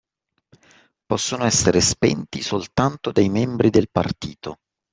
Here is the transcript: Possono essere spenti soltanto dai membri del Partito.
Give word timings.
Possono 1.05 1.45
essere 1.45 1.79
spenti 1.79 2.41
soltanto 2.41 3.11
dai 3.11 3.29
membri 3.29 3.69
del 3.69 3.91
Partito. 3.91 4.57